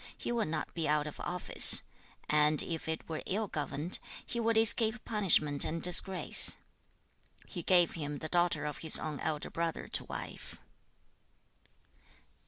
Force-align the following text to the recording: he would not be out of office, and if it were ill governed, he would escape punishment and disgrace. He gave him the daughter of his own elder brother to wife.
he 0.17 0.31
would 0.31 0.47
not 0.47 0.73
be 0.73 0.87
out 0.87 1.05
of 1.05 1.19
office, 1.19 1.83
and 2.27 2.63
if 2.63 2.87
it 2.89 3.07
were 3.07 3.21
ill 3.27 3.47
governed, 3.47 3.99
he 4.25 4.39
would 4.39 4.57
escape 4.57 5.05
punishment 5.05 5.63
and 5.63 5.83
disgrace. 5.83 6.57
He 7.45 7.61
gave 7.61 7.91
him 7.91 8.17
the 8.17 8.27
daughter 8.27 8.65
of 8.65 8.79
his 8.79 8.97
own 8.97 9.19
elder 9.19 9.51
brother 9.51 9.87
to 9.87 10.03
wife. 10.05 10.59